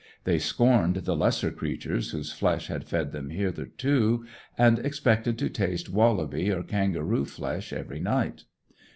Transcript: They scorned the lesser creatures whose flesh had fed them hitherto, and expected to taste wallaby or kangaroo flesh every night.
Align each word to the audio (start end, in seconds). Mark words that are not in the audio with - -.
They 0.23 0.39
scorned 0.39 0.95
the 0.95 1.15
lesser 1.15 1.51
creatures 1.51 2.09
whose 2.09 2.33
flesh 2.33 2.69
had 2.69 2.85
fed 2.87 3.11
them 3.11 3.29
hitherto, 3.29 4.25
and 4.57 4.79
expected 4.79 5.37
to 5.37 5.47
taste 5.47 5.91
wallaby 5.91 6.51
or 6.51 6.63
kangaroo 6.63 7.25
flesh 7.25 7.71
every 7.71 7.99
night. 7.99 8.45